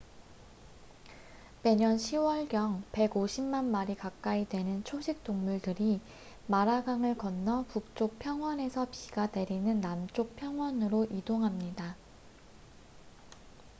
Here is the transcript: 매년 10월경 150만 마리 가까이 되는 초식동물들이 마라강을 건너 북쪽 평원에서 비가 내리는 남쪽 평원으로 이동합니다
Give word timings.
매년 1.61 1.95
10월경 1.97 2.81
150만 2.91 3.65
마리 3.65 3.95
가까이 3.95 4.49
되는 4.49 4.83
초식동물들이 4.83 6.01
마라강을 6.47 7.19
건너 7.19 7.65
북쪽 7.67 8.17
평원에서 8.17 8.87
비가 8.89 9.29
내리는 9.31 9.79
남쪽 9.79 10.35
평원으로 10.37 11.05
이동합니다 11.11 11.95